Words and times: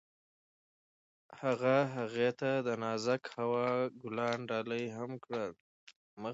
هغه 1.41 1.75
هغې 1.95 2.29
ته 2.39 2.51
د 2.67 2.69
نازک 2.83 3.23
هوا 3.37 3.69
ګلان 4.01 4.37
ډالۍ 4.49 4.85
هم 4.97 5.11
کړل. 5.23 5.51